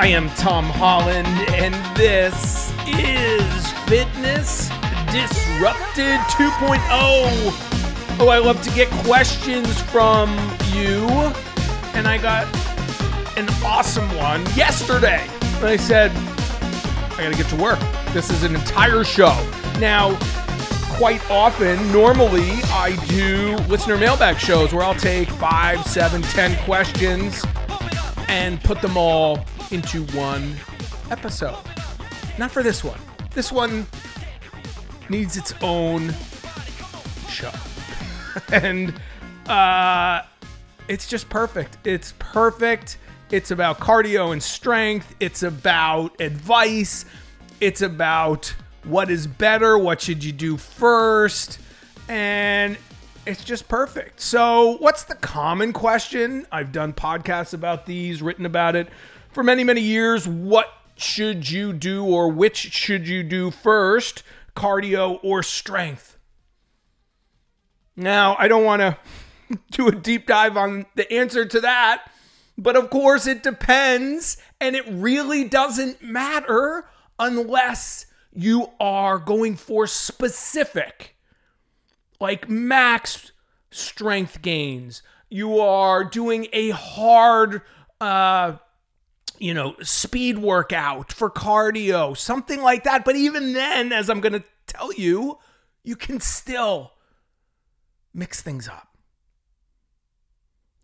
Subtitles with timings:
[0.00, 4.68] I am Tom Holland, and this is Fitness
[5.10, 6.78] Disrupted 2.0.
[8.20, 10.30] Oh, I love to get questions from
[10.72, 11.04] you,
[11.94, 12.46] and I got
[13.36, 15.26] an awesome one yesterday.
[15.56, 17.80] And I said, I gotta get to work.
[18.12, 19.34] This is an entire show.
[19.80, 20.16] Now,
[20.96, 27.44] quite often, normally, I do listener mailbag shows where I'll take five, seven, ten questions
[28.28, 30.56] and put them all into one
[31.10, 31.58] episode.
[32.38, 33.00] Not for this one.
[33.32, 33.86] This one
[35.08, 36.14] needs its own
[37.28, 37.52] show.
[38.52, 38.94] and
[39.48, 40.22] uh
[40.88, 41.78] it's just perfect.
[41.84, 42.98] It's perfect.
[43.30, 45.14] It's about cardio and strength.
[45.20, 47.04] It's about advice.
[47.60, 48.54] It's about
[48.84, 51.58] what is better, what should you do first,
[52.08, 52.78] and
[53.28, 54.20] it's just perfect.
[54.20, 56.46] So, what's the common question?
[56.50, 58.88] I've done podcasts about these, written about it
[59.32, 60.26] for many, many years.
[60.26, 64.22] What should you do, or which should you do first,
[64.56, 66.16] cardio or strength?
[67.96, 68.96] Now, I don't want to
[69.72, 72.10] do a deep dive on the answer to that,
[72.56, 76.88] but of course, it depends, and it really doesn't matter
[77.18, 81.17] unless you are going for specific
[82.20, 83.32] like max
[83.70, 85.02] strength gains.
[85.28, 87.62] You are doing a hard,
[88.00, 88.56] uh,
[89.38, 93.04] you know, speed workout for cardio, something like that.
[93.04, 95.38] But even then, as I'm going to tell you,
[95.84, 96.92] you can still
[98.14, 98.88] mix things up.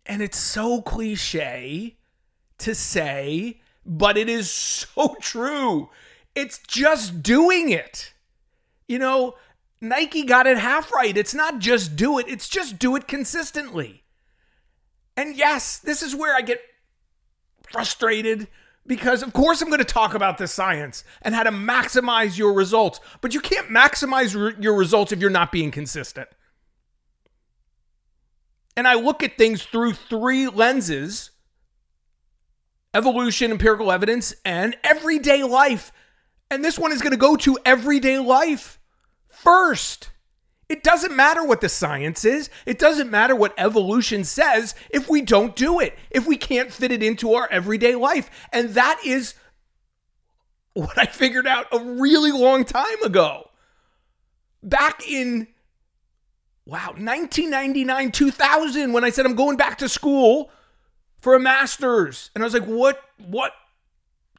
[0.05, 1.97] And it's so cliche
[2.59, 5.89] to say, but it is so true.
[6.35, 8.13] It's just doing it.
[8.87, 9.35] You know,
[9.81, 11.15] Nike got it half right.
[11.15, 14.03] It's not just do it, it's just do it consistently.
[15.17, 16.59] And yes, this is where I get
[17.71, 18.47] frustrated
[18.87, 22.53] because, of course, I'm going to talk about the science and how to maximize your
[22.53, 26.27] results, but you can't maximize re- your results if you're not being consistent.
[28.77, 31.31] And I look at things through three lenses
[32.93, 35.91] evolution, empirical evidence, and everyday life.
[36.49, 38.79] And this one is going to go to everyday life
[39.45, 40.09] first.
[40.67, 42.49] It doesn't matter what the science is.
[42.65, 46.91] It doesn't matter what evolution says if we don't do it, if we can't fit
[46.91, 48.29] it into our everyday life.
[48.51, 49.35] And that is
[50.73, 53.51] what I figured out a really long time ago.
[54.63, 55.47] Back in,
[56.65, 60.49] wow, 1999, 2000, when I said I'm going back to school
[61.19, 62.31] for a master's.
[62.33, 63.53] And I was like, what, what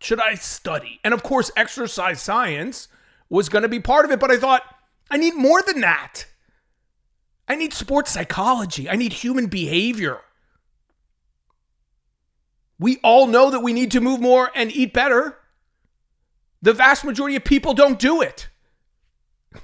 [0.01, 0.99] should I study?
[1.05, 2.89] And of course, exercise science
[3.29, 4.19] was going to be part of it.
[4.19, 4.63] But I thought,
[5.11, 6.27] I need more than that.
[7.49, 8.89] I need sports psychology.
[8.89, 10.21] I need human behavior.
[12.79, 15.39] We all know that we need to move more and eat better.
[16.61, 18.49] The vast majority of people don't do it.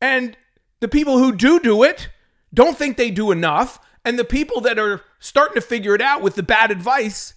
[0.00, 0.36] And
[0.80, 2.08] the people who do do it
[2.52, 3.78] don't think they do enough.
[4.04, 7.34] And the people that are starting to figure it out with the bad advice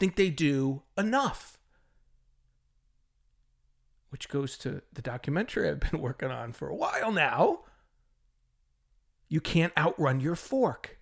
[0.00, 1.57] think they do enough
[4.10, 7.60] which goes to the documentary I've been working on for a while now.
[9.28, 10.98] You can't outrun your fork.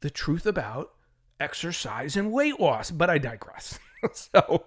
[0.00, 0.92] The truth about
[1.40, 3.78] exercise and weight loss, but I digress.
[4.12, 4.66] so,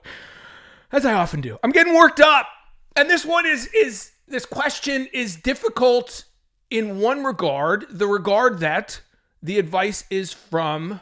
[0.91, 2.47] as I often do, I'm getting worked up.
[2.95, 6.25] And this one is is this question is difficult
[6.69, 9.01] in one regard, the regard that
[9.41, 11.01] the advice is from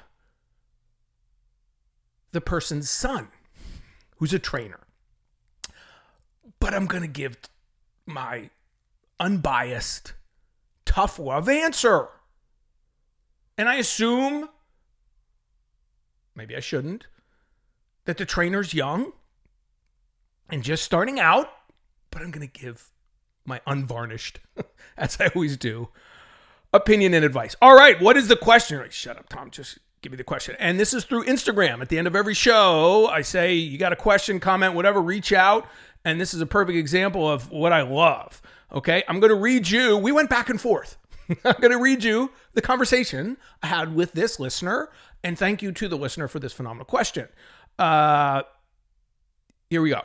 [2.34, 3.30] the person's son,
[4.18, 4.85] who's a trainer
[6.66, 7.38] but I'm going to give
[8.08, 8.50] my
[9.20, 10.14] unbiased,
[10.84, 12.08] tough love answer.
[13.56, 14.50] And I assume,
[16.34, 17.06] maybe I shouldn't,
[18.06, 19.12] that the trainer's young
[20.50, 21.52] and just starting out,
[22.10, 22.90] but I'm going to give
[23.46, 24.40] my unvarnished,
[24.98, 25.90] as I always do,
[26.74, 27.56] opinion and advice.
[27.62, 28.80] All right, what is the question?
[28.80, 29.52] Like, Shut up, Tom.
[29.52, 30.56] Just give me the question.
[30.58, 31.82] And this is through Instagram.
[31.82, 35.32] At the end of every show, I say, you got a question, comment, whatever, reach
[35.32, 35.68] out
[36.06, 38.42] and this is a perfect example of what I love.
[38.72, 39.98] Okay, I'm going to read you.
[39.98, 40.98] We went back and forth.
[41.30, 44.90] I'm going to read you the conversation I had with this listener,
[45.24, 47.28] and thank you to the listener for this phenomenal question.
[47.80, 48.44] Uh,
[49.70, 50.02] here we go.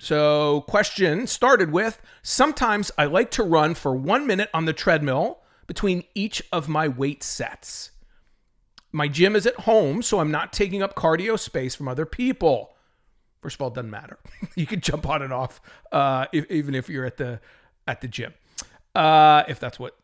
[0.00, 5.40] So, question started with Sometimes I like to run for one minute on the treadmill
[5.66, 7.90] between each of my weight sets.
[8.90, 12.74] My gym is at home, so I'm not taking up cardio space from other people.
[13.42, 14.18] First of all, it doesn't matter.
[14.56, 15.60] you can jump on and off,
[15.90, 17.40] uh, if, even if you're at the
[17.86, 18.32] at the gym,
[18.94, 19.96] uh, if that's what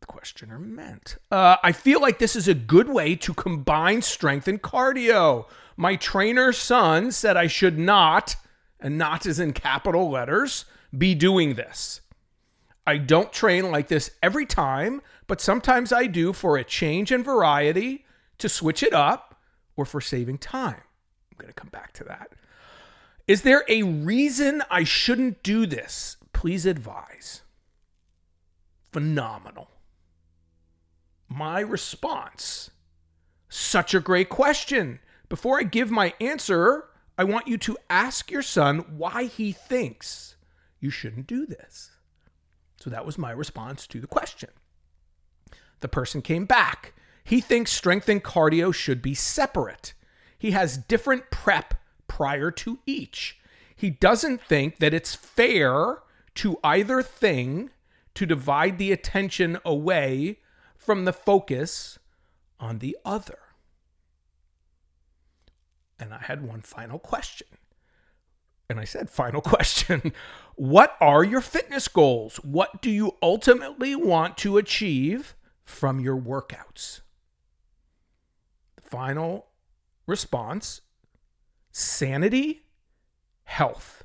[0.00, 1.18] the questioner meant.
[1.30, 5.46] Uh, I feel like this is a good way to combine strength and cardio.
[5.76, 8.36] My trainer son said I should not,
[8.80, 10.64] and not is in capital letters,
[10.96, 12.00] be doing this.
[12.86, 17.22] I don't train like this every time, but sometimes I do for a change and
[17.22, 18.06] variety
[18.38, 19.38] to switch it up
[19.76, 20.80] or for saving time.
[21.30, 22.32] I'm going to come back to that.
[23.28, 26.16] Is there a reason I shouldn't do this?
[26.32, 27.42] Please advise.
[28.90, 29.68] Phenomenal.
[31.28, 32.70] My response
[33.50, 34.98] such a great question.
[35.28, 36.84] Before I give my answer,
[37.18, 40.36] I want you to ask your son why he thinks
[40.80, 41.90] you shouldn't do this.
[42.80, 44.50] So that was my response to the question.
[45.80, 46.94] The person came back.
[47.24, 49.92] He thinks strength and cardio should be separate.
[50.38, 51.74] He has different prep
[52.08, 53.38] prior to each.
[53.76, 55.98] He doesn't think that it's fair
[56.36, 57.70] to either thing
[58.14, 60.38] to divide the attention away
[60.76, 61.98] from the focus
[62.58, 63.38] on the other.
[66.00, 67.46] And I had one final question.
[68.68, 70.12] And I said, final question.
[70.56, 72.36] what are your fitness goals?
[72.38, 75.34] What do you ultimately want to achieve
[75.64, 77.00] from your workouts?
[78.76, 79.46] The final
[80.06, 80.80] response
[81.78, 82.62] sanity,
[83.44, 84.02] health.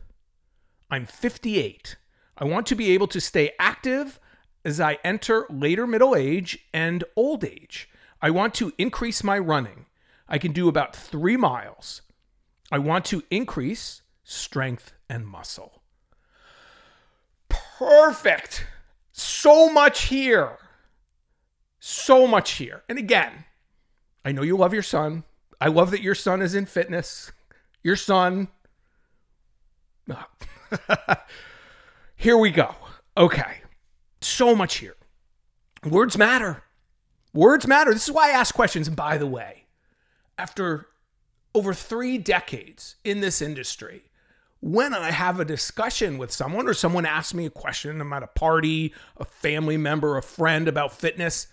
[0.91, 1.95] I'm 58.
[2.37, 4.19] I want to be able to stay active
[4.63, 7.89] as I enter later middle age and old age.
[8.21, 9.87] I want to increase my running.
[10.29, 12.01] I can do about three miles.
[12.71, 15.81] I want to increase strength and muscle.
[17.49, 18.67] Perfect.
[19.11, 20.57] So much here.
[21.79, 22.83] So much here.
[22.87, 23.45] And again,
[24.23, 25.23] I know you love your son.
[25.59, 27.31] I love that your son is in fitness.
[27.83, 28.47] Your son.
[32.15, 32.75] here we go.
[33.17, 33.61] Okay.
[34.21, 34.95] So much here.
[35.85, 36.63] Words matter.
[37.33, 37.93] Words matter.
[37.93, 38.87] This is why I ask questions.
[38.87, 39.65] And by the way,
[40.37, 40.87] after
[41.53, 44.03] over three decades in this industry,
[44.61, 48.23] when I have a discussion with someone or someone asks me a question, I'm at
[48.23, 51.47] a party, a family member, a friend about fitness,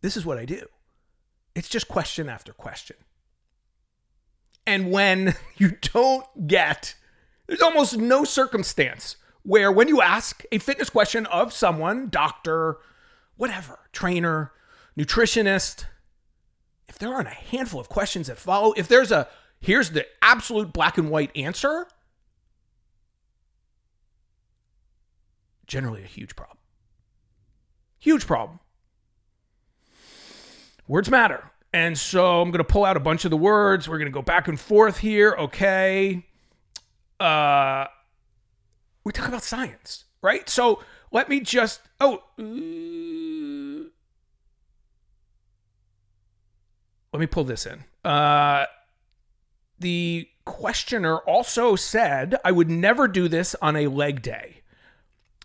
[0.00, 0.66] this is what I do.
[1.56, 2.96] It's just question after question.
[4.66, 6.94] And when you don't get,
[7.46, 12.78] there's almost no circumstance where when you ask a fitness question of someone, doctor,
[13.36, 14.52] whatever, trainer,
[14.98, 15.84] nutritionist,
[16.88, 19.28] if there aren't a handful of questions that follow, if there's a
[19.60, 21.86] here's the absolute black and white answer,
[25.66, 26.58] generally a huge problem.
[27.98, 28.60] Huge problem.
[30.88, 31.50] Words matter.
[31.76, 33.86] And so I'm going to pull out a bunch of the words.
[33.86, 35.36] We're going to go back and forth here.
[35.38, 36.24] Okay.
[37.20, 37.84] Uh,
[39.04, 40.48] we talk about science, right?
[40.48, 40.82] So
[41.12, 43.90] let me just, oh, uh,
[47.12, 47.84] let me pull this in.
[48.02, 48.64] Uh,
[49.78, 54.62] the questioner also said I would never do this on a leg day.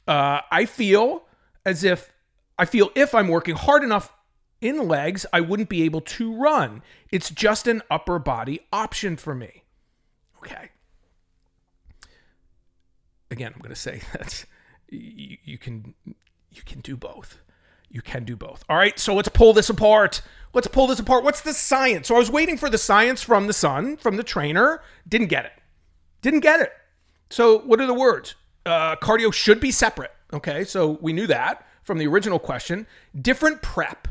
[0.07, 1.23] Uh, I feel
[1.65, 2.13] as if
[2.57, 4.13] I feel if I'm working hard enough
[4.61, 6.83] in legs, I wouldn't be able to run.
[7.11, 9.63] It's just an upper body option for me.
[10.37, 10.69] Okay
[13.31, 14.45] again, I'm going to say that
[14.89, 17.39] you, you can you can do both.
[17.89, 18.63] You can do both.
[18.69, 20.21] All right, so let's pull this apart.
[20.53, 21.24] Let's pull this apart.
[21.24, 22.07] What's the science?
[22.07, 24.81] So I was waiting for the science from the son, from the trainer.
[25.07, 25.53] Didn't get it.
[26.21, 26.71] Didn't get it.
[27.29, 28.36] So what are the words?
[28.65, 30.12] Uh, cardio should be separate.
[30.33, 32.88] Okay, so we knew that from the original question.
[33.19, 34.07] Different prep.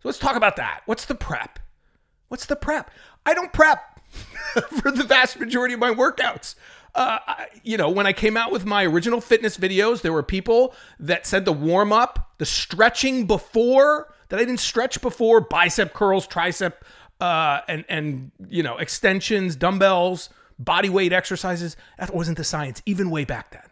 [0.00, 0.82] So let's talk about that.
[0.86, 1.58] What's the prep?
[2.28, 2.90] What's the prep?
[3.26, 4.00] I don't prep
[4.80, 6.54] for the vast majority of my workouts
[6.98, 7.18] uh,
[7.62, 11.26] you know, when I came out with my original fitness videos, there were people that
[11.26, 16.74] said the warm up, the stretching before that I didn't stretch before, bicep curls, tricep,
[17.20, 20.28] uh, and and you know extensions, dumbbells,
[20.58, 21.76] body weight exercises.
[21.98, 23.62] That wasn't the science, even way back then.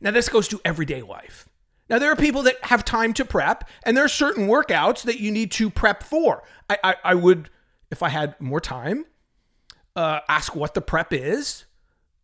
[0.00, 1.49] Now this goes to everyday life.
[1.90, 5.18] Now there are people that have time to prep, and there are certain workouts that
[5.18, 6.44] you need to prep for.
[6.70, 7.50] I, I, I would,
[7.90, 9.04] if I had more time,
[9.96, 11.64] uh, ask what the prep is.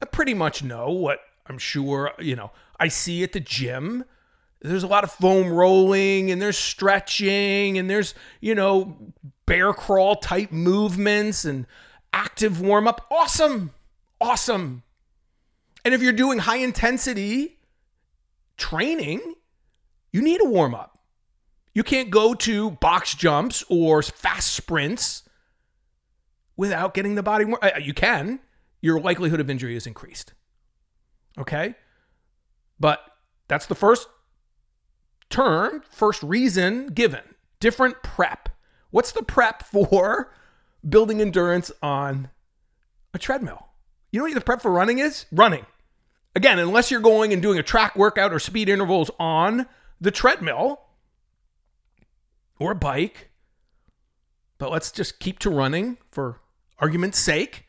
[0.01, 4.05] I pretty much know what I'm sure, you know, I see at the gym.
[4.63, 8.97] There's a lot of foam rolling and there's stretching and there's, you know,
[9.47, 11.67] bear crawl type movements and
[12.13, 13.07] active warm up.
[13.11, 13.73] Awesome.
[14.21, 14.83] Awesome.
[15.85, 17.59] And if you're doing high intensity
[18.57, 19.36] training,
[20.13, 20.99] you need a warm up.
[21.75, 25.23] You can't go to box jumps or fast sprints
[26.57, 27.63] without getting the body more.
[27.63, 28.41] Uh, you can.
[28.81, 30.33] Your likelihood of injury is increased.
[31.39, 31.75] Okay?
[32.81, 33.01] But
[33.49, 34.09] that's the first
[35.29, 37.23] term, first reason given.
[37.61, 38.49] Different prep.
[38.91, 40.33] What's the prep for
[40.89, 42.31] building endurance on
[43.17, 43.67] a treadmill.
[44.13, 45.27] You know what the prep for running is?
[45.33, 45.67] Running.
[46.35, 49.67] Again, unless you're going and doing a track workout or speed intervals on
[50.01, 50.81] the treadmill
[52.59, 53.31] or a bike,
[54.59, 56.41] but let's just keep to running for
[56.79, 57.67] argument's sake.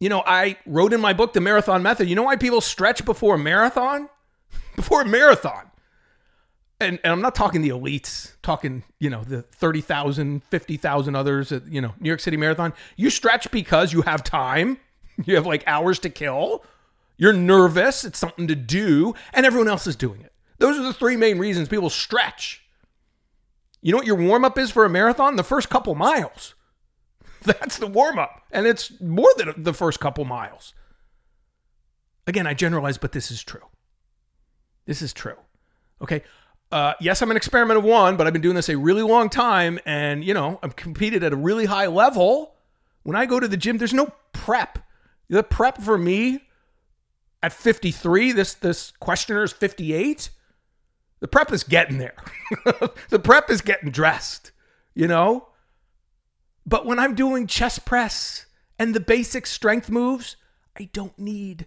[0.00, 2.08] You know, I wrote in my book, The Marathon Method.
[2.08, 4.08] You know why people stretch before a marathon?
[4.76, 5.70] before a marathon.
[6.80, 11.66] And, and I'm not talking the elites, talking, you know, the 30,000, 50,000 others at,
[11.66, 12.72] you know, New York City Marathon.
[12.96, 14.78] You stretch because you have time,
[15.24, 16.64] you have like hours to kill,
[17.18, 20.32] you're nervous, it's something to do, and everyone else is doing it.
[20.58, 22.64] Those are the three main reasons people stretch.
[23.82, 25.36] You know what your warm up is for a marathon?
[25.36, 26.54] The first couple miles.
[27.42, 28.42] That's the warm up.
[28.50, 30.74] And it's more than the first couple miles.
[32.26, 33.66] Again, I generalize, but this is true.
[34.86, 35.36] This is true.
[36.02, 36.22] Okay.
[36.70, 39.28] Uh, yes, I'm an experiment of one, but I've been doing this a really long
[39.28, 39.78] time.
[39.86, 42.54] And, you know, I've competed at a really high level.
[43.02, 44.78] When I go to the gym, there's no prep.
[45.28, 46.47] The prep for me
[47.42, 50.30] at 53, this, this questioner is 58.
[51.20, 52.14] The prep is getting there.
[53.10, 54.52] the prep is getting dressed,
[54.94, 55.48] you know?
[56.66, 58.46] But when I'm doing chest press
[58.78, 60.36] and the basic strength moves,
[60.78, 61.66] I don't need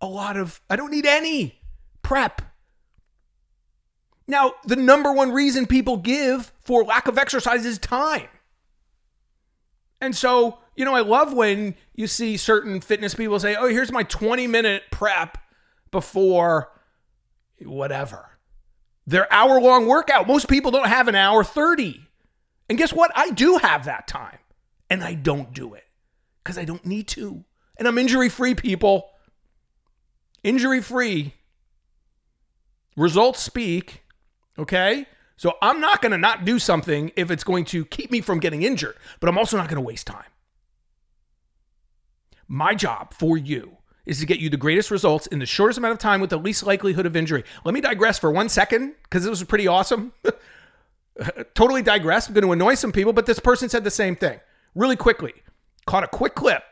[0.00, 1.60] a lot of, I don't need any
[2.02, 2.42] prep.
[4.26, 8.28] Now, the number one reason people give for lack of exercise is time.
[10.02, 13.92] And so, you know, I love when you see certain fitness people say, oh, here's
[13.92, 15.38] my 20 minute prep
[15.92, 16.72] before
[17.60, 18.28] whatever.
[19.06, 20.26] Their hour long workout.
[20.26, 22.04] Most people don't have an hour 30.
[22.68, 23.12] And guess what?
[23.14, 24.38] I do have that time.
[24.90, 25.84] And I don't do it
[26.42, 27.44] because I don't need to.
[27.76, 29.08] And I'm injury free, people.
[30.42, 31.32] Injury free.
[32.96, 34.02] Results speak.
[34.58, 35.06] Okay?
[35.42, 38.38] So I'm not going to not do something if it's going to keep me from
[38.38, 40.30] getting injured, but I'm also not going to waste time.
[42.46, 45.94] My job for you is to get you the greatest results in the shortest amount
[45.94, 47.42] of time with the least likelihood of injury.
[47.64, 50.12] Let me digress for one second because this was pretty awesome.
[51.54, 52.28] totally digress.
[52.28, 54.38] I'm going to annoy some people, but this person said the same thing
[54.76, 55.34] really quickly.
[55.86, 56.62] Caught a quick clip.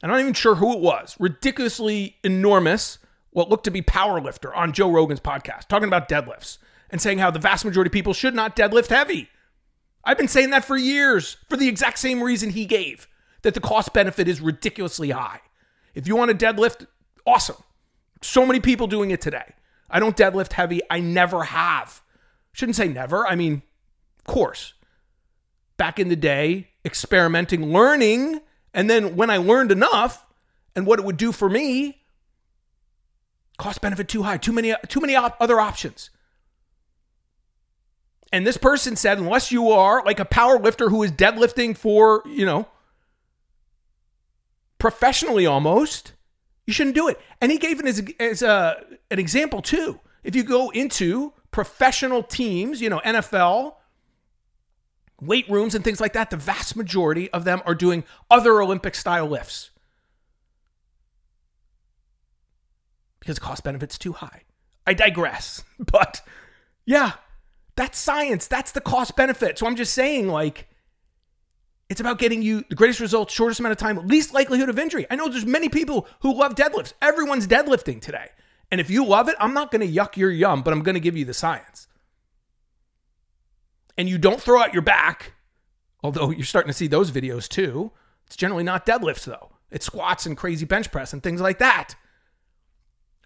[0.00, 1.16] I'm not even sure who it was.
[1.18, 3.00] Ridiculously enormous,
[3.30, 6.58] what looked to be powerlifter on Joe Rogan's podcast, talking about deadlifts
[6.92, 9.28] and saying how the vast majority of people should not deadlift heavy.
[10.04, 13.08] I've been saying that for years for the exact same reason he gave
[13.42, 15.40] that the cost benefit is ridiculously high.
[15.94, 16.86] If you want to deadlift,
[17.26, 17.56] awesome.
[18.20, 19.54] So many people doing it today.
[19.90, 20.80] I don't deadlift heavy.
[20.90, 22.02] I never have.
[22.52, 23.26] Shouldn't say never.
[23.26, 23.62] I mean,
[24.18, 24.74] of course.
[25.76, 28.40] Back in the day, experimenting, learning,
[28.74, 30.24] and then when I learned enough
[30.76, 32.02] and what it would do for me,
[33.58, 36.10] cost benefit too high, too many too many op- other options.
[38.32, 42.22] And this person said unless you are like a power lifter who is deadlifting for,
[42.26, 42.66] you know,
[44.78, 46.14] professionally almost,
[46.66, 47.20] you shouldn't do it.
[47.40, 50.00] And he gave it as, as a, an example too.
[50.24, 53.74] If you go into professional teams, you know, NFL,
[55.20, 58.94] weight rooms, and things like that, the vast majority of them are doing other Olympic
[58.94, 59.70] style lifts
[63.20, 64.42] because cost benefits too high.
[64.86, 65.62] I digress.
[65.78, 66.22] But
[66.86, 67.12] yeah,
[67.76, 68.46] that's science.
[68.46, 69.58] That's the cost benefit.
[69.58, 70.68] So I'm just saying, like,
[71.88, 75.06] it's about getting you the greatest results, shortest amount of time, least likelihood of injury.
[75.10, 76.94] I know there's many people who love deadlifts.
[77.02, 78.28] Everyone's deadlifting today.
[78.70, 80.94] And if you love it, I'm not going to yuck your yum, but I'm going
[80.94, 81.88] to give you the science.
[83.98, 85.34] And you don't throw out your back,
[86.02, 87.92] although you're starting to see those videos too.
[88.26, 89.50] It's generally not deadlifts though.
[89.70, 91.94] It's squats and crazy bench press and things like that.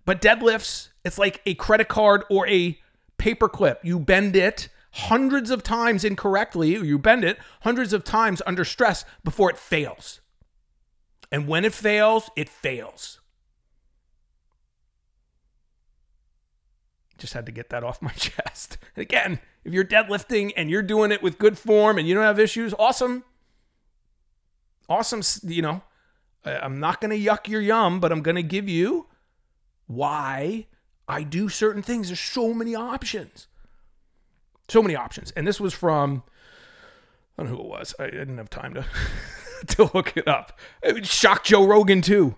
[0.05, 2.79] But deadlifts, it's like a credit card or a
[3.27, 3.81] paper clip.
[3.83, 9.05] You bend it hundreds of times incorrectly, you bend it hundreds of times under stress
[9.25, 10.21] before it fails.
[11.33, 13.19] And when it fails, it fails.
[17.19, 18.79] Just had to get that off my chest.
[18.97, 22.39] Again, if you're deadlifting and you're doing it with good form and you don't have
[22.39, 23.25] issues, awesome.
[24.89, 25.83] Awesome, you know.
[26.45, 29.09] I'm not going to yuck your yum, but I'm going to give you
[29.89, 30.69] why
[31.09, 32.09] I do certain things.
[32.09, 33.47] There's so many options.
[34.69, 35.31] So many options.
[35.33, 36.23] And this was from,
[37.37, 37.95] I don't know who it was.
[37.99, 38.85] I didn't have time to,
[39.67, 40.59] to look it up.
[40.83, 42.37] It shocked Joe Rogan too.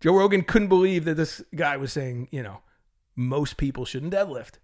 [0.00, 2.60] Joe Rogan couldn't believe that this guy was saying, you know,
[3.14, 4.54] most people shouldn't deadlift.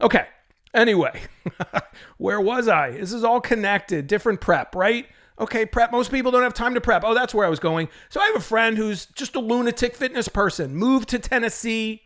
[0.00, 0.26] Okay.
[0.74, 1.22] Anyway,
[2.18, 2.92] where was I?
[2.92, 5.06] This is all connected, different prep, right?
[5.38, 5.92] Okay, prep.
[5.92, 7.02] Most people don't have time to prep.
[7.04, 7.88] Oh, that's where I was going.
[8.08, 12.02] So I have a friend who's just a lunatic fitness person, moved to Tennessee.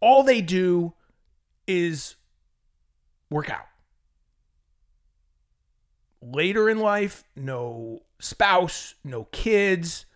[0.00, 0.94] All they do
[1.66, 2.16] is
[3.30, 3.66] work out.
[6.32, 10.06] later in life, no spouse, no kids,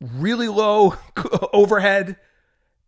[0.00, 0.94] really low
[1.52, 2.16] overhead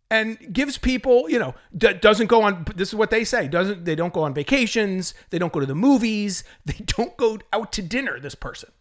[0.09, 3.83] and gives people, you know, d- doesn't go on this is what they say, doesn't
[3.83, 7.71] they don't go on vacations, they don't go to the movies, they don't go out
[7.73, 8.71] to dinner this person.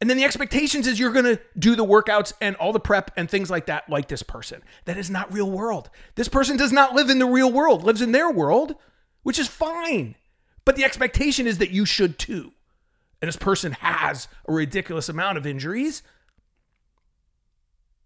[0.00, 3.10] And then the expectations is you're going to do the workouts and all the prep
[3.16, 4.62] and things like that like this person.
[4.84, 5.88] That is not real world.
[6.14, 8.74] This person does not live in the real world, lives in their world,
[9.22, 10.16] which is fine.
[10.64, 12.52] But the expectation is that you should too.
[13.20, 16.02] And this person has a ridiculous amount of injuries,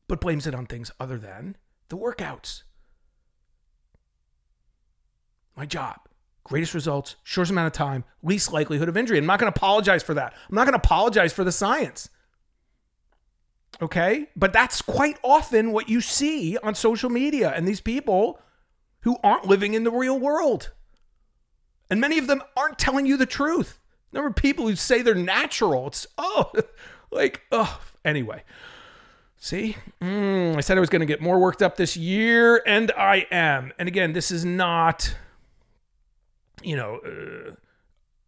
[0.07, 1.57] but blames it on things other than
[1.89, 2.63] the workouts.
[5.57, 6.08] My job.
[6.49, 9.19] Greatest results, shortest amount of time, least likelihood of injury.
[9.19, 10.33] I'm not going to apologize for that.
[10.49, 12.09] I'm not going to apologize for the science.
[13.83, 14.29] Okay?
[14.35, 18.41] But that's quite often what you see on social media and these people
[19.01, 20.73] who aren't living in the real world.
[21.91, 23.79] And many of them aren't telling you the truth.
[24.13, 25.89] Number of people who say they're natural.
[25.89, 26.51] It's, oh,
[27.11, 28.43] like, oh, anyway.
[29.37, 32.91] See, mm, I said I was going to get more worked up this year, and
[32.97, 33.73] I am.
[33.79, 35.15] And again, this is not,
[36.63, 37.55] you know, uh,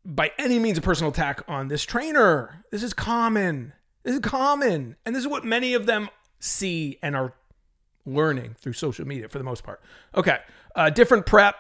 [0.05, 2.65] by any means a personal attack on this trainer.
[2.71, 3.73] This is common.
[4.03, 4.97] This is common.
[5.05, 6.09] And this is what many of them
[6.39, 7.35] see and are
[8.07, 9.81] learning through social media for the most part.
[10.15, 10.39] Okay,
[10.75, 11.57] uh, different prep.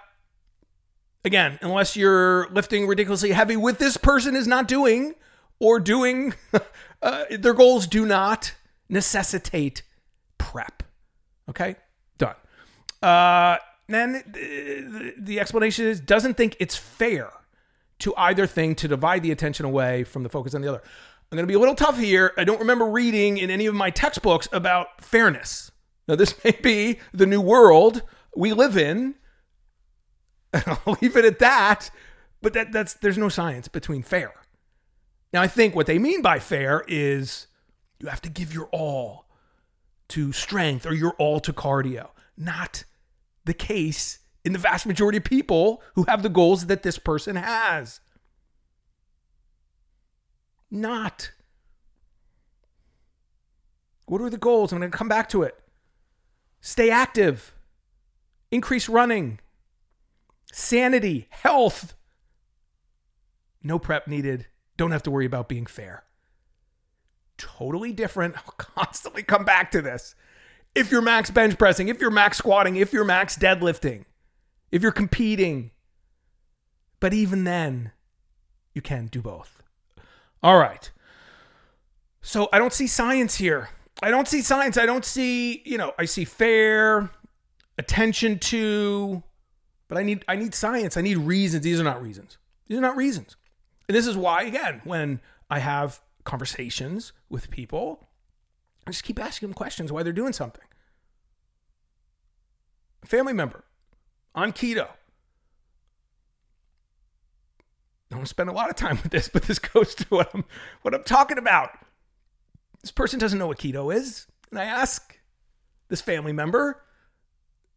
[1.24, 5.14] Again, unless you're lifting ridiculously heavy, with this person is not doing
[5.58, 6.32] or doing,
[7.02, 8.54] uh, their goals do not
[8.88, 9.82] necessitate
[10.38, 10.82] prep.
[11.48, 11.76] Okay,
[12.16, 12.36] done.
[13.02, 13.58] Uh,
[13.94, 17.30] then the, explanation is doesn't think it's fair
[18.00, 20.82] to either thing to divide the attention away from the focus on the other.
[21.30, 22.32] I'm going to be a little tough here.
[22.36, 25.70] I don't remember reading in any of my textbooks about fairness.
[26.08, 28.02] Now, this may be the new world
[28.34, 29.14] we live in.
[30.54, 31.90] I'll leave it at that.
[32.42, 34.32] But that, that's there's no science between fair.
[35.32, 37.46] Now, I think what they mean by fair is
[38.00, 39.26] you have to give your all
[40.08, 42.08] to strength or your all to cardio.
[42.36, 42.84] Not
[43.44, 47.36] the case in the vast majority of people who have the goals that this person
[47.36, 48.00] has.
[50.70, 51.32] Not.
[54.06, 54.72] What are the goals?
[54.72, 55.54] I'm going to come back to it.
[56.60, 57.54] Stay active,
[58.50, 59.40] increase running,
[60.52, 61.94] sanity, health.
[63.62, 64.46] No prep needed.
[64.76, 66.04] Don't have to worry about being fair
[67.40, 68.36] totally different.
[68.36, 70.14] I'll constantly come back to this.
[70.74, 74.04] If you're max bench pressing, if you're max squatting, if you're max deadlifting,
[74.70, 75.72] if you're competing.
[77.00, 77.92] But even then,
[78.74, 79.62] you can do both.
[80.42, 80.90] All right.
[82.22, 83.70] So I don't see science here.
[84.02, 84.76] I don't see science.
[84.76, 87.10] I don't see, you know, I see fair,
[87.78, 89.22] attention to,
[89.88, 90.96] but I need I need science.
[90.96, 91.64] I need reasons.
[91.64, 92.38] These are not reasons.
[92.68, 93.36] These are not reasons.
[93.88, 98.06] And this is why again, when I have conversations with people.
[98.90, 100.64] Just keep asking them questions why they're doing something.
[103.02, 103.64] A family member
[104.34, 104.88] on keto.
[108.10, 110.44] I don't spend a lot of time with this, but this goes to what I'm
[110.82, 111.70] what I'm talking about.
[112.80, 115.18] This person doesn't know what keto is, and I ask
[115.88, 116.82] this family member,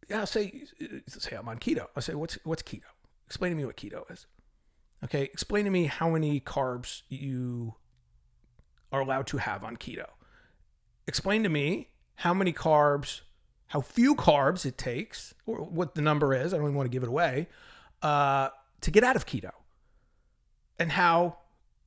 [0.08, 1.86] yeah, I'll say, uh, say I'm on keto.
[1.96, 2.82] I say, what's what's keto?
[3.26, 4.26] Explain to me what keto is.
[5.04, 7.74] Okay, explain to me how many carbs you
[8.90, 10.06] are allowed to have on keto.
[11.06, 13.22] Explain to me how many carbs,
[13.68, 16.54] how few carbs it takes, or what the number is.
[16.54, 17.48] I don't even want to give it away,
[18.02, 18.48] uh,
[18.80, 19.52] to get out of keto,
[20.78, 21.38] and how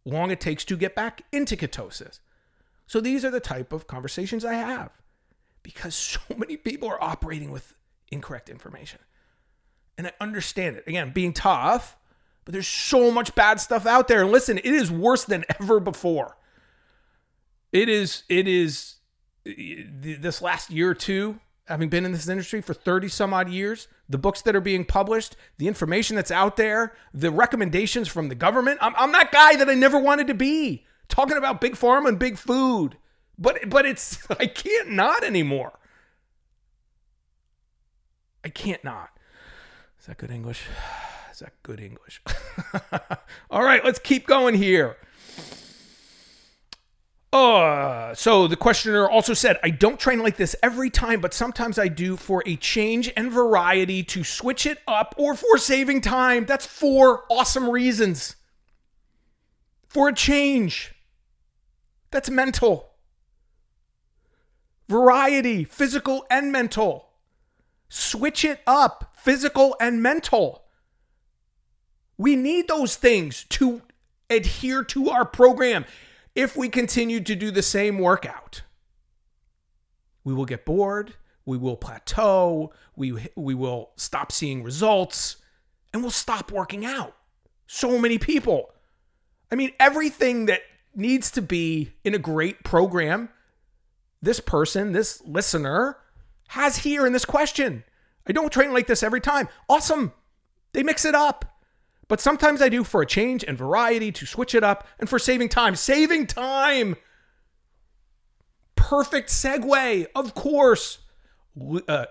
[0.05, 2.19] long it takes to get back into ketosis.
[2.85, 4.91] So these are the type of conversations I have
[5.61, 7.75] because so many people are operating with
[8.09, 8.99] incorrect information.
[9.97, 10.87] And I understand it.
[10.87, 11.97] Again, being tough,
[12.45, 14.21] but there's so much bad stuff out there.
[14.21, 16.37] And listen, it is worse than ever before.
[17.73, 18.96] It is, it is
[19.53, 23.87] this last year or two, having been in this industry for 30 some odd years,
[24.09, 28.35] the books that are being published, the information that's out there, the recommendations from the
[28.35, 28.79] government.
[28.81, 32.19] I'm, I'm that guy that I never wanted to be talking about big pharma and
[32.19, 32.97] big food.
[33.37, 35.79] But but it's I can't not anymore.
[38.43, 39.09] I can't not.
[39.99, 40.63] Is that good English?
[41.31, 42.19] Is that good English?
[43.51, 44.97] All right, let's keep going here.
[47.37, 51.77] Uh, so the questioner also said, I don't train like this every time, but sometimes
[51.77, 56.47] I do for a change and variety to switch it up or for saving time.
[56.47, 58.37] That's four awesome reasons.
[59.87, 60.95] For a change.
[62.09, 62.89] That's mental.
[64.89, 67.09] Variety, physical and mental.
[67.87, 70.63] Switch it up, physical and mental.
[72.17, 73.83] We need those things to
[74.27, 75.85] adhere to our program.
[76.37, 78.61] If we continue to do the same workout,
[80.23, 81.15] we will get bored,
[81.47, 85.37] we will plateau, we, we will stop seeing results,
[85.91, 87.15] and we'll stop working out.
[87.65, 88.69] So many people.
[89.51, 90.61] I mean, everything that
[90.93, 93.29] needs to be in a great program,
[94.21, 95.97] this person, this listener,
[96.49, 97.83] has here in this question.
[98.27, 99.49] I don't train like this every time.
[99.67, 100.13] Awesome.
[100.73, 101.56] They mix it up.
[102.07, 105.19] But sometimes I do for a change and variety to switch it up and for
[105.19, 105.75] saving time.
[105.75, 106.95] Saving time.
[108.75, 110.99] Perfect segue, of course.
[111.87, 112.05] Uh,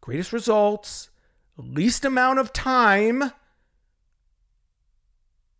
[0.00, 1.10] greatest results,
[1.56, 3.32] least amount of time,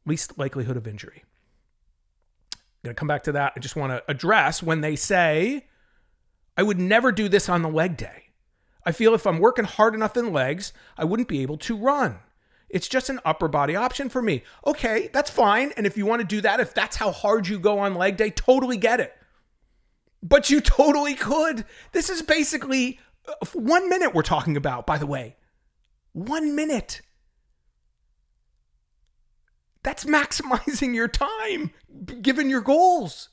[0.06, 1.24] least likelihood of injury.
[2.54, 3.54] I'm going to come back to that.
[3.56, 5.66] I just want to address when they say,
[6.56, 8.24] I would never do this on the leg day.
[8.84, 12.20] I feel if I'm working hard enough in legs, I wouldn't be able to run.
[12.70, 14.42] It's just an upper body option for me.
[14.64, 15.72] Okay, that's fine.
[15.76, 18.16] And if you want to do that, if that's how hard you go on leg
[18.16, 19.12] day, totally get it.
[20.22, 21.64] But you totally could.
[21.92, 25.36] This is basically uh, one minute we're talking about, by the way.
[26.12, 27.00] One minute.
[29.82, 31.72] That's maximizing your time
[32.20, 33.30] given your goals.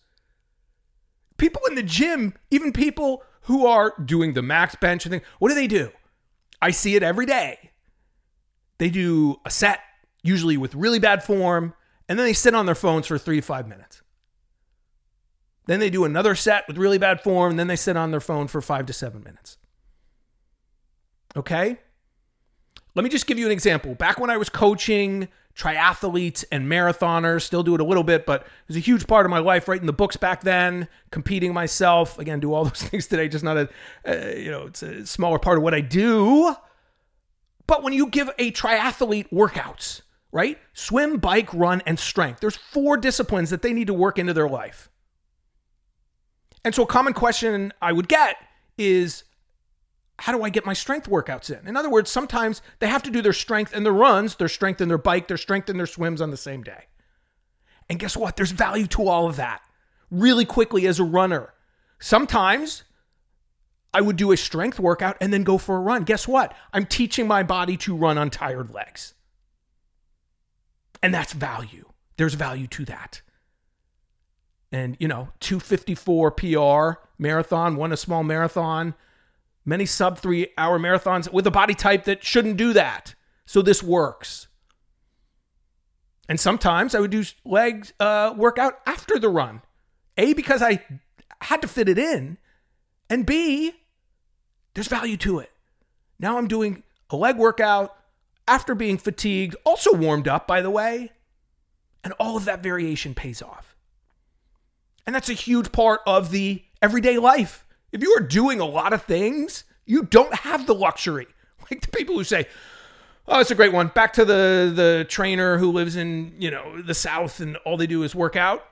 [1.38, 5.50] People in the gym, even people who are doing the max bench and thing, what
[5.50, 5.92] do they do?
[6.62, 7.67] I see it every day.
[8.78, 9.80] They do a set,
[10.24, 11.74] usually with really bad form,
[12.08, 14.02] and then they sit on their phones for three to five minutes.
[15.66, 18.22] Then they do another set with really bad form, and then they sit on their
[18.22, 19.58] phone for five to seven minutes.
[21.36, 21.78] Okay?
[22.96, 23.94] Let me just give you an example.
[23.94, 28.42] Back when I was coaching triathletes and marathoners, still do it a little bit, but
[28.42, 32.18] it was a huge part of my life, writing the books back then, competing myself.
[32.18, 33.70] Again, do all those things today, just not a,
[34.08, 36.56] uh, you know, it's a smaller part of what I do.
[37.68, 40.02] But when you give a triathlete workouts,
[40.32, 40.58] right?
[40.74, 42.40] Swim, bike, run, and strength.
[42.40, 44.90] There's four disciplines that they need to work into their life.
[46.64, 48.36] And so a common question I would get
[48.78, 49.24] is
[50.20, 51.68] how do I get my strength workouts in?
[51.68, 54.82] In other words, sometimes they have to do their strength and their runs, their strength
[54.82, 56.86] and their bike, their strength and their swims on the same day.
[57.90, 58.36] And guess what?
[58.36, 59.62] There's value to all of that
[60.10, 61.54] really quickly as a runner.
[62.00, 62.84] Sometimes
[63.98, 66.04] I would do a strength workout and then go for a run.
[66.04, 66.54] Guess what?
[66.72, 69.16] I'm teaching my body to run on tired legs.
[71.02, 71.90] And that's value.
[72.16, 73.24] There's value to that.
[74.72, 78.94] And, you know, 254 PR marathon, won a small marathon,
[79.66, 83.16] many sub three hour marathons with a body type that shouldn't do that.
[83.48, 84.48] So this works.
[86.30, 89.64] And sometimes I would do leg uh, workout after the run.
[90.18, 90.86] A, because I
[91.42, 92.38] had to fit it in.
[93.10, 93.74] And B,
[94.78, 95.50] there's value to it.
[96.20, 97.98] Now I'm doing a leg workout
[98.48, 101.14] after being fatigued, also warmed up, by the way.
[102.04, 103.76] And all of that variation pays off.
[105.08, 107.66] And that's a huge part of the everyday life.
[107.92, 111.28] If you are doing a lot of things, you don't have the luxury.
[111.72, 112.46] Like the people who say,
[113.28, 113.88] Oh, it's a great one.
[113.88, 117.88] Back to the the trainer who lives in, you know, the south and all they
[117.88, 118.64] do is work out.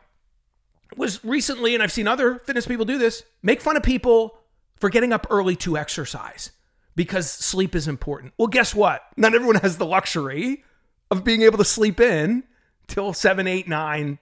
[0.95, 4.37] Was recently, and I've seen other fitness people do this, make fun of people
[4.75, 6.51] for getting up early to exercise
[6.95, 8.33] because sleep is important.
[8.37, 9.03] Well, guess what?
[9.17, 10.63] Not everyone has the luxury
[11.11, 12.43] of being able to sleep in
[12.87, 14.19] till seven, eight, nine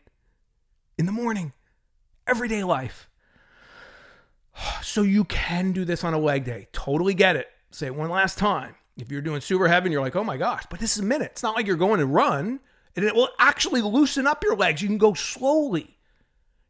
[0.97, 1.53] in the morning.
[2.27, 3.09] Everyday life.
[4.83, 6.67] So you can do this on a leg day.
[6.71, 7.47] Totally get it.
[7.71, 8.75] Say it one last time.
[8.95, 11.05] If you're doing super heavy and you're like, oh my gosh, but this is a
[11.05, 11.31] minute.
[11.31, 12.59] It's not like you're going to run
[12.95, 14.83] and it will actually loosen up your legs.
[14.83, 15.97] You can go slowly.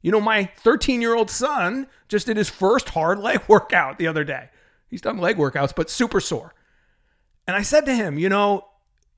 [0.03, 4.07] You know, my 13 year old son just did his first hard leg workout the
[4.07, 4.49] other day.
[4.87, 6.53] He's done leg workouts, but super sore.
[7.47, 8.67] And I said to him, you know,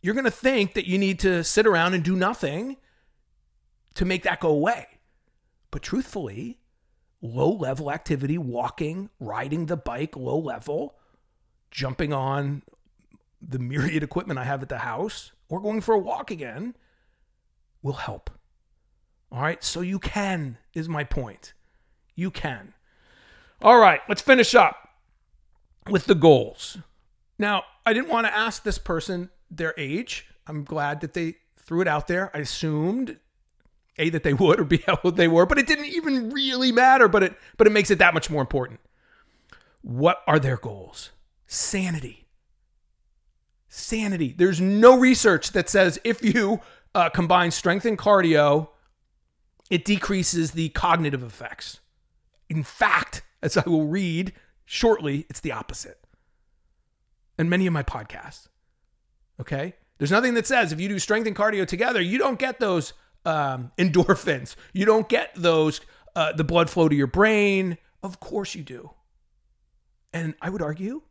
[0.01, 2.77] you're going to think that you need to sit around and do nothing
[3.95, 4.87] to make that go away.
[5.71, 6.59] But truthfully,
[7.21, 10.95] low level activity, walking, riding the bike, low level,
[11.71, 12.61] jumping on
[13.41, 16.75] the myriad equipment I have at the house, or going for a walk again
[17.81, 18.29] will help.
[19.31, 21.53] All right, so you can, is my point.
[22.15, 22.73] You can.
[23.61, 24.89] All right, let's finish up
[25.89, 26.77] with the goals.
[27.37, 30.27] Now, I didn't want to ask this person their age.
[30.47, 32.31] I'm glad that they threw it out there.
[32.33, 33.17] I assumed
[33.97, 36.71] a that they would or b how old they were, but it didn't even really
[36.71, 37.07] matter.
[37.07, 38.79] But it but it makes it that much more important.
[39.81, 41.11] What are their goals?
[41.47, 42.27] Sanity.
[43.67, 44.33] Sanity.
[44.35, 46.61] There's no research that says if you
[46.93, 48.69] uh, combine strength and cardio,
[49.69, 51.79] it decreases the cognitive effects.
[52.49, 54.33] In fact, as I will read
[54.65, 55.99] shortly, it's the opposite.
[57.37, 58.47] And many of my podcasts.
[59.39, 59.75] Okay?
[59.97, 62.93] There's nothing that says if you do strength and cardio together, you don't get those
[63.25, 64.55] um, endorphins.
[64.73, 65.81] You don't get those,
[66.15, 67.77] uh, the blood flow to your brain.
[68.03, 68.91] Of course you do.
[70.13, 71.01] And I would argue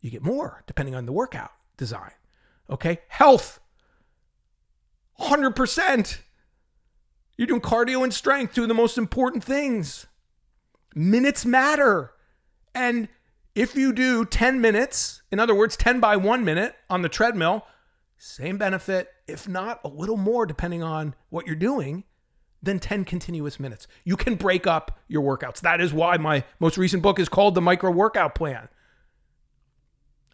[0.00, 2.12] you get more depending on the workout design.
[2.70, 3.00] Okay.
[3.08, 3.60] Health.
[5.20, 6.18] 100%.
[7.36, 10.06] You're doing cardio and strength, two of the most important things.
[10.94, 12.12] Minutes matter.
[12.74, 13.08] And
[13.54, 17.66] if you do 10 minutes, in other words, 10 by one minute on the treadmill,
[18.16, 22.04] same benefit, if not a little more, depending on what you're doing,
[22.62, 23.86] than 10 continuous minutes.
[24.04, 25.60] You can break up your workouts.
[25.60, 28.68] That is why my most recent book is called The Micro Workout Plan.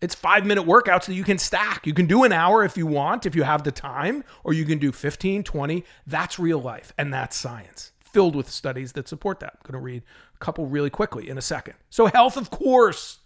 [0.01, 1.87] It's five minute workouts that you can stack.
[1.87, 4.65] You can do an hour if you want, if you have the time, or you
[4.65, 5.85] can do 15, 20.
[6.07, 9.55] That's real life and that's science, filled with studies that support that.
[9.57, 10.03] I'm going to read
[10.35, 11.75] a couple really quickly in a second.
[11.91, 13.19] So, health, of course.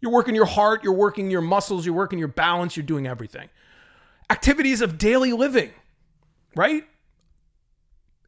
[0.00, 3.48] You're working your heart, you're working your muscles, you're working your balance, you're doing everything.
[4.28, 5.70] Activities of daily living,
[6.54, 6.84] right?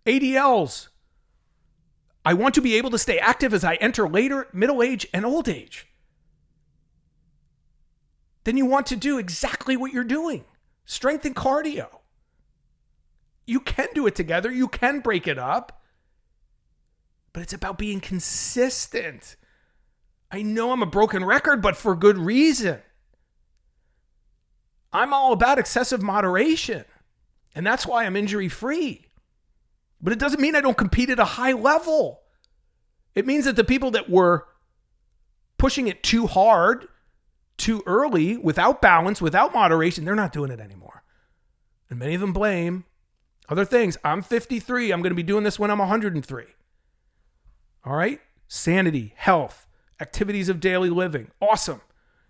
[0.07, 0.88] ADLs.
[2.25, 5.27] I want to be able to stay active as I enter later middle age and
[5.27, 5.87] old age
[8.46, 10.44] then you want to do exactly what you're doing
[10.85, 11.88] strength and cardio.
[13.44, 15.82] You can do it together, you can break it up,
[17.32, 19.35] but it's about being consistent.
[20.30, 22.78] I know I'm a broken record, but for good reason.
[24.92, 26.85] I'm all about excessive moderation,
[27.52, 29.06] and that's why I'm injury free.
[30.00, 32.20] But it doesn't mean I don't compete at a high level.
[33.16, 34.46] It means that the people that were
[35.59, 36.87] pushing it too hard
[37.57, 41.03] too early, without balance, without moderation, they're not doing it anymore.
[41.88, 42.85] And many of them blame
[43.49, 43.97] other things.
[44.05, 44.92] I'm 53.
[44.92, 46.45] I'm going to be doing this when I'm 103.
[47.85, 48.21] All right?
[48.49, 49.66] Sanity, health,
[50.01, 51.31] activities of daily living.
[51.40, 51.81] Awesome.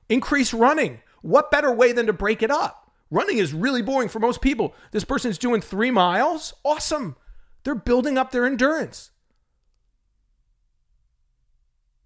[0.09, 1.01] Increase running.
[1.23, 2.91] What better way than to break it up?
[3.11, 4.75] Running is really boring for most people.
[4.91, 6.55] This person's doing three miles.
[6.65, 7.17] Awesome.
[7.65, 9.11] They're building up their endurance.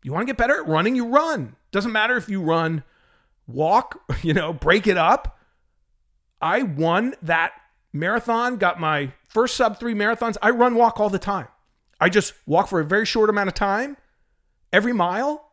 [0.03, 0.97] You want to get better at running?
[0.97, 1.57] You run.
[1.73, 2.85] Doesn't matter if you run
[3.53, 5.39] walk, you know, break it up.
[6.41, 7.53] I won that
[7.93, 10.37] marathon, got my first sub three marathons.
[10.43, 11.49] I run walk all the time.
[12.01, 13.97] I just walk for a very short amount of time
[14.73, 15.51] every mile,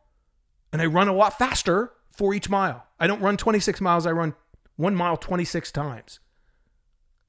[0.72, 2.86] and I run a lot faster for each mile.
[2.98, 4.34] I don't run 26 miles, I run
[4.76, 6.20] one mile 26 times.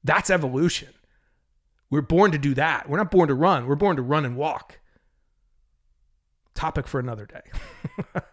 [0.02, 0.88] That's evolution.
[1.90, 2.88] We're born to do that.
[2.88, 4.78] We're not born to run, we're born to run and walk.
[6.54, 7.42] Topic for another day.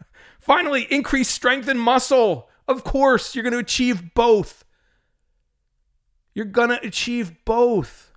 [0.47, 2.47] Finally, increase strength and muscle.
[2.69, 4.63] Of course, you're going to achieve both.
[6.33, 8.13] You're going to achieve both.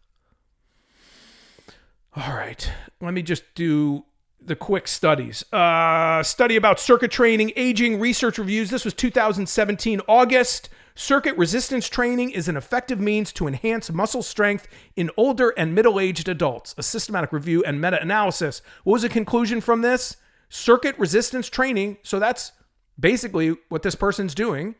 [2.14, 4.04] All right, let me just do
[4.40, 5.44] the quick studies.
[5.52, 8.70] Uh, study about circuit training, aging, research reviews.
[8.70, 10.68] This was 2017, August.
[10.94, 15.98] Circuit resistance training is an effective means to enhance muscle strength in older and middle
[15.98, 16.76] aged adults.
[16.78, 18.62] A systematic review and meta analysis.
[18.84, 20.16] What was the conclusion from this?
[20.50, 21.96] Circuit resistance training.
[22.02, 22.52] So that's
[22.98, 24.74] basically what this person's doing.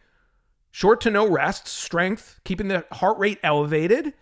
[0.71, 4.13] Short to no rest, strength, keeping the heart rate elevated,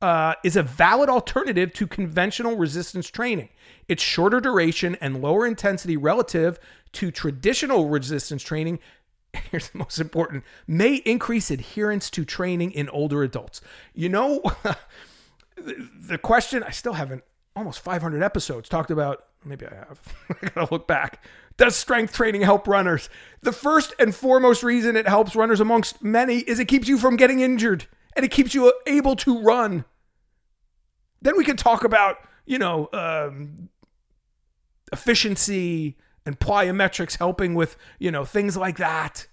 [0.00, 3.48] uh, is a valid alternative to conventional resistance training.
[3.88, 6.58] It's shorter duration and lower intensity relative
[6.92, 8.78] to traditional resistance training.
[9.50, 13.60] Here's the most important may increase adherence to training in older adults.
[13.94, 14.42] You know,
[15.56, 17.24] the question, I still haven't
[17.56, 20.00] almost 500 episodes talked about maybe I have.
[20.42, 21.24] I gotta look back.
[21.56, 23.10] Does strength training help runners?
[23.42, 27.16] The first and foremost reason it helps runners, amongst many, is it keeps you from
[27.16, 27.86] getting injured
[28.16, 29.84] and it keeps you able to run.
[31.22, 33.68] Then we can talk about, you know, um,
[34.92, 39.26] efficiency and plyometrics helping with, you know, things like that.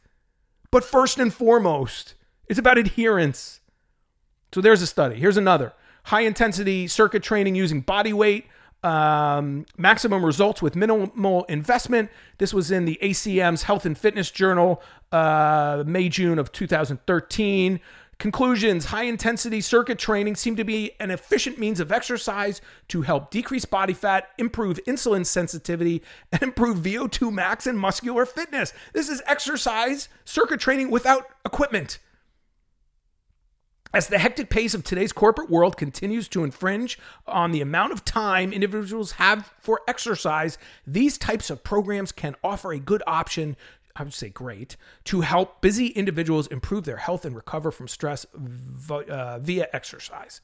[0.69, 2.15] But first and foremost,
[2.47, 3.61] it's about adherence.
[4.53, 5.15] So there's a study.
[5.15, 5.73] Here's another
[6.07, 8.45] high intensity circuit training using body weight
[8.81, 12.09] um, maximum results with minimal investment.
[12.37, 17.81] This was in the ACSM's Health and Fitness Journal, uh, May, June of 2013.
[18.19, 23.29] Conclusions High intensity circuit training seem to be an efficient means of exercise to help
[23.29, 28.73] decrease body fat, improve insulin sensitivity, and improve VO2 max and muscular fitness.
[28.93, 31.99] This is exercise circuit training without equipment.
[33.93, 38.03] As the hectic pace of today's corporate world continues to infringe on the amount of
[38.03, 43.55] time individuals have for exercise, these types of programs can offer a good option.
[43.95, 48.25] I would say great to help busy individuals improve their health and recover from stress
[48.89, 50.41] uh, via exercise.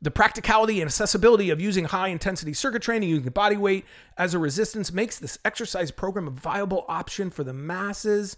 [0.00, 3.84] The practicality and accessibility of using high intensity circuit training using body weight
[4.16, 8.36] as a resistance makes this exercise program a viable option for the masses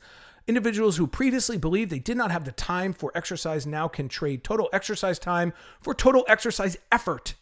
[0.49, 4.43] Individuals who previously believed they did not have the time for exercise now can trade
[4.43, 7.35] total exercise time for total exercise effort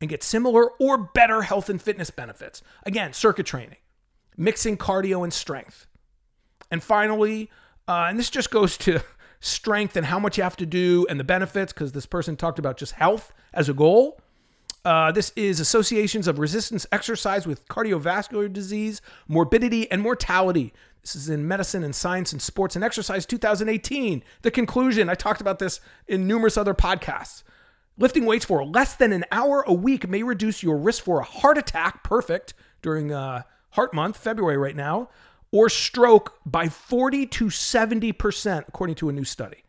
[0.00, 2.62] and get similar or better health and fitness benefits.
[2.84, 3.78] Again, circuit training,
[4.36, 5.88] mixing cardio and strength.
[6.70, 7.50] And finally,
[7.88, 9.00] uh, and this just goes to
[9.40, 12.60] strength and how much you have to do and the benefits, because this person talked
[12.60, 14.20] about just health as a goal.
[14.84, 20.72] Uh, this is associations of resistance exercise with cardiovascular disease, morbidity, and mortality.
[21.04, 24.24] This is in Medicine and Science and Sports and Exercise 2018.
[24.40, 27.42] The conclusion I talked about this in numerous other podcasts.
[27.98, 31.24] Lifting weights for less than an hour a week may reduce your risk for a
[31.24, 35.10] heart attack, perfect during uh, Heart Month, February right now,
[35.52, 39.64] or stroke by 40 to 70%, according to a new study.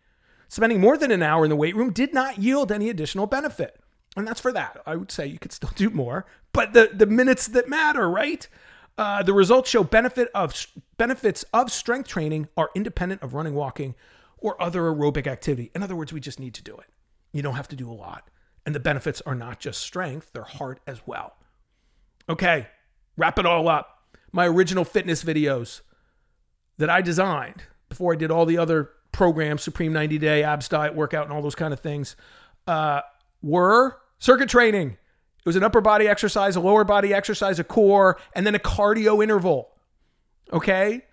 [0.48, 3.78] Spending more than an hour in the weight room did not yield any additional benefit.
[4.16, 4.82] And that's for that.
[4.86, 8.48] I would say you could still do more, but the, the minutes that matter, right?
[8.98, 13.94] Uh, the results show benefit of benefits of strength training are independent of running, walking,
[14.38, 15.72] or other aerobic activity.
[15.76, 16.88] In other words, we just need to do it.
[17.34, 18.30] You don't have to do a lot.
[18.66, 21.36] And the benefits are not just strength, they're heart as well.
[22.30, 22.68] Okay,
[23.18, 24.00] wrap it all up.
[24.32, 25.82] My original fitness videos
[26.78, 30.96] that I designed before I did all the other programs, Supreme 90 Day, Abs Diet,
[30.96, 32.16] Workout, and all those kind of things,
[32.68, 33.02] uh,
[33.42, 34.98] were circuit training
[35.46, 38.60] it was an upper body exercise, a lower body exercise, a core, and then a
[38.60, 39.70] cardio interval.
[40.52, 41.04] Okay?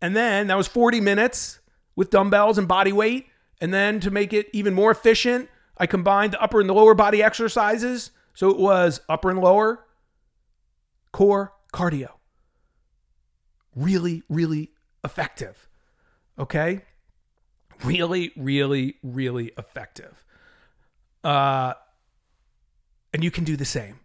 [0.00, 1.60] And then that was 40 minutes
[1.94, 3.26] with dumbbells and body weight.
[3.60, 6.94] And then to make it even more efficient, I combined the upper and the lower
[6.94, 8.12] body exercises.
[8.32, 9.84] So it was upper and lower,
[11.12, 12.12] core, cardio.
[13.76, 14.70] Really, really
[15.04, 15.68] effective.
[16.38, 16.80] Okay?
[17.84, 20.24] Really, really, really effective.
[21.22, 21.74] Uh,
[23.12, 24.00] and you can do the same.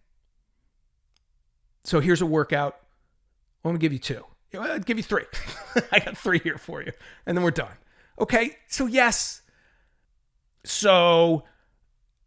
[1.84, 2.78] So here's a workout.
[3.63, 4.24] I'm to give you two.
[4.58, 5.24] I'll give you three.
[5.91, 6.91] I got three here for you.
[7.26, 7.76] And then we're done.
[8.20, 8.58] Okay.
[8.67, 9.41] So, yes.
[10.63, 11.43] So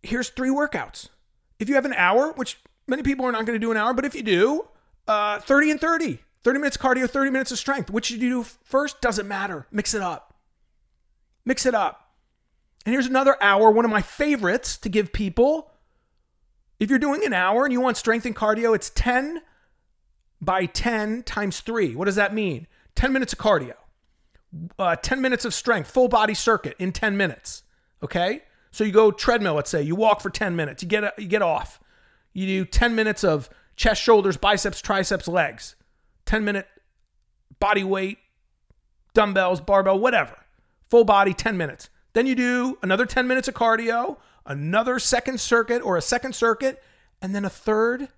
[0.02, 1.08] here's three workouts.
[1.58, 3.92] If you have an hour, which many people are not going to do an hour,
[3.92, 4.68] but if you do,
[5.08, 6.20] uh, 30 and 30.
[6.42, 7.90] 30 minutes cardio, 30 minutes of strength.
[7.90, 9.66] Which you do first doesn't matter.
[9.70, 10.34] Mix it up.
[11.44, 12.14] Mix it up.
[12.86, 15.70] And here's another hour, one of my favorites to give people
[16.80, 19.42] if you're doing an hour and you want strength and cardio, it's 10
[20.40, 21.94] by 10 times 3.
[21.94, 22.66] What does that mean?
[22.94, 23.74] 10 minutes of cardio,
[24.78, 27.62] uh, 10 minutes of strength, full body circuit in 10 minutes.
[28.02, 28.42] Okay?
[28.70, 31.42] So you go treadmill, let's say, you walk for 10 minutes, you get, you get
[31.42, 31.78] off.
[32.32, 35.76] You do 10 minutes of chest, shoulders, biceps, triceps, legs,
[36.26, 36.66] 10 minute
[37.58, 38.18] body weight,
[39.12, 40.36] dumbbells, barbell, whatever.
[40.88, 41.90] Full body, 10 minutes.
[42.12, 46.82] Then you do another 10 minutes of cardio, another second circuit or a second circuit,
[47.20, 48.08] and then a third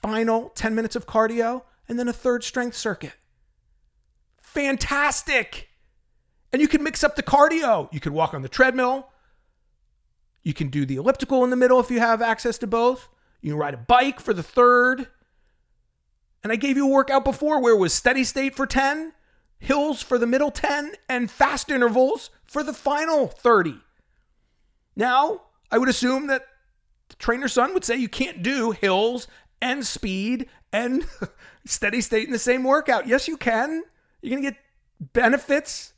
[0.00, 3.12] final 10 minutes of cardio, and then a third strength circuit.
[4.40, 5.68] Fantastic.
[6.52, 7.92] And you can mix up the cardio.
[7.92, 9.08] You could walk on the treadmill.
[10.42, 13.08] You can do the elliptical in the middle if you have access to both.
[13.40, 15.08] You can ride a bike for the third.
[16.42, 19.12] And I gave you a workout before where it was steady state for 10,
[19.58, 23.76] hills for the middle 10, and fast intervals for the final 30.
[24.96, 26.46] Now, I would assume that
[27.08, 29.28] the trainer's son would say you can't do hills
[29.60, 31.06] and speed and
[31.64, 33.06] steady state in the same workout.
[33.06, 33.82] Yes, you can.
[34.20, 34.60] You're going to get
[35.12, 35.94] benefits,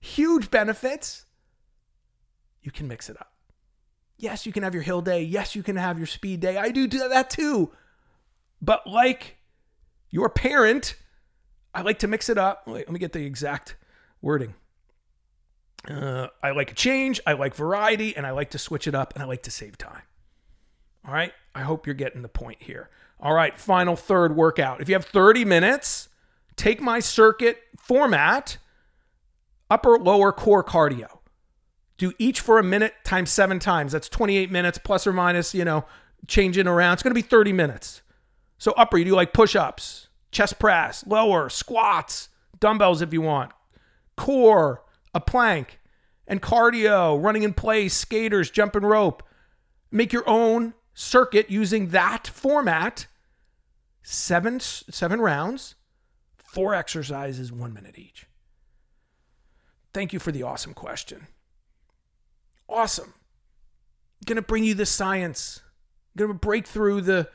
[0.00, 1.26] huge benefits.
[2.62, 3.32] You can mix it up.
[4.16, 5.22] Yes, you can have your hill day.
[5.22, 6.56] Yes, you can have your speed day.
[6.56, 7.72] I do that too.
[8.62, 9.36] But like
[10.10, 10.96] your parent,
[11.74, 12.66] I like to mix it up.
[12.66, 13.76] Wait, let me get the exact
[14.22, 14.54] wording.
[15.88, 19.14] Uh, I like a change, I like variety, and I like to switch it up,
[19.14, 20.02] and I like to save time.
[21.06, 21.32] All right.
[21.54, 22.88] I hope you're getting the point here.
[23.20, 23.56] All right.
[23.58, 24.80] Final third workout.
[24.80, 26.08] If you have 30 minutes,
[26.56, 28.58] take my circuit format,
[29.70, 31.18] upper, lower core cardio.
[31.96, 33.92] Do each for a minute times seven times.
[33.92, 35.84] That's 28 minutes plus or minus, you know,
[36.26, 36.94] changing around.
[36.94, 38.02] It's going to be 30 minutes.
[38.58, 43.52] So, upper, you do like push ups, chest press, lower, squats, dumbbells if you want,
[44.16, 44.82] core,
[45.14, 45.78] a plank,
[46.26, 49.22] and cardio, running in place, skaters, jumping rope.
[49.90, 53.06] Make your own circuit using that format.
[54.02, 55.76] Seven seven rounds,
[56.36, 58.26] four exercises, one minute each.
[59.94, 61.28] Thank you for the awesome question.
[62.68, 63.14] Awesome.
[64.26, 65.60] Gonna bring you the science.
[66.16, 67.28] Gonna break through the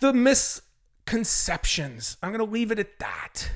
[0.00, 2.18] the misconceptions.
[2.22, 3.50] I'm gonna leave it at that.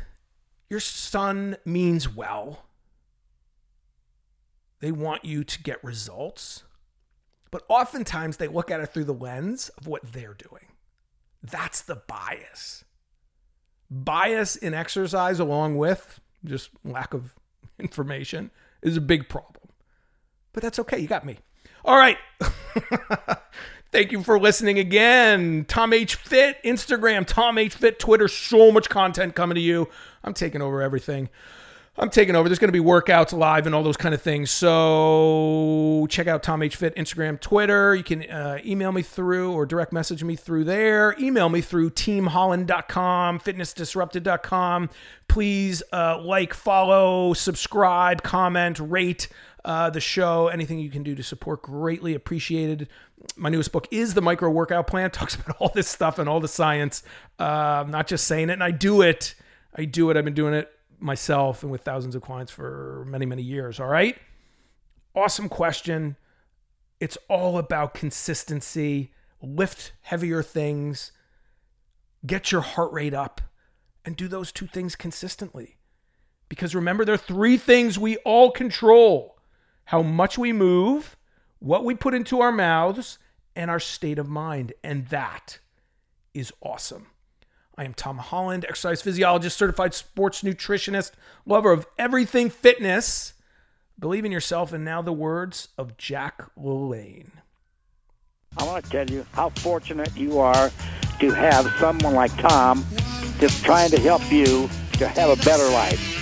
[0.69, 2.65] Your son means well.
[4.81, 6.65] They want you to get results.
[7.51, 10.67] But oftentimes they look at it through the lens of what they're doing.
[11.43, 12.85] That's the bias.
[13.91, 17.35] Bias in exercise, along with just lack of
[17.79, 18.51] information
[18.83, 19.69] is a big problem.
[20.53, 20.99] But that's okay.
[20.99, 21.39] You got me.
[21.85, 22.19] All right.
[23.93, 25.65] Thank you for listening again.
[25.69, 28.27] Tom H Fit, Instagram, Tom H Fit, Twitter.
[28.29, 29.89] So much content coming to you.
[30.25, 31.29] I'm taking over everything.
[31.99, 32.47] I'm taking over.
[32.49, 34.51] There's going to be workouts live and all those kind of things.
[34.51, 37.95] So check out Tom H Fit Instagram, Twitter.
[37.95, 41.17] You can uh, email me through or direct message me through there.
[41.19, 44.91] Email me through teamholland.com, fitnessdisrupted.com.
[45.29, 49.29] Please uh, like, follow, subscribe, comment, rate
[49.65, 50.49] uh, the show.
[50.49, 52.89] Anything you can do to support, greatly appreciated.
[53.37, 55.11] My newest book is the Micro Workout Plan.
[55.13, 57.03] Talks about all this stuff and all the science.
[57.41, 59.35] Uh, I'm not just saying it, and I do it.
[59.75, 60.19] I do it.
[60.19, 63.81] I've been doing it myself and with thousands of clients for many, many years.
[63.81, 64.17] All right.
[65.15, 66.17] Awesome question.
[67.01, 69.13] It's all about consistency.
[69.43, 71.13] Lift heavier things,
[72.25, 73.41] get your heart rate up,
[74.05, 75.77] and do those two things consistently.
[76.49, 79.35] Because remember, there are three things we all control
[79.87, 81.17] how much we move,
[81.61, 83.19] what we put into our mouths,
[83.55, 84.73] and our state of mind.
[84.83, 85.61] And that
[86.35, 87.07] is awesome.
[87.79, 91.13] I am Tom Holland, exercise physiologist, certified sports nutritionist,
[91.45, 93.35] lover of everything fitness.
[93.99, 97.31] Believe in yourself, and now the words of Jack LaLanne.
[98.57, 100.71] I want to tell you how fortunate you are
[101.21, 102.85] to have someone like Tom
[103.41, 106.16] just trying to help you to have a better life.